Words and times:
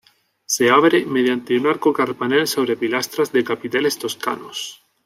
Se 0.47 0.71
abre 0.71 1.05
mediante 1.05 1.55
un 1.55 1.67
arco 1.67 1.93
carpanel 1.93 2.47
sobre 2.47 2.75
pilastras 2.75 3.31
de 3.31 3.43
capiteles 3.43 3.99
toscanos. 3.99 4.81